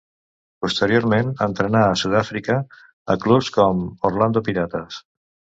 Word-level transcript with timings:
Posteriorment 0.65 1.29
entrenà 1.47 1.83
a 1.89 1.99
Sud-àfrica, 2.03 2.57
a 3.15 3.19
clubs 3.27 3.53
com 3.59 3.87
Orlando 4.11 4.45
Pirates. 4.49 4.99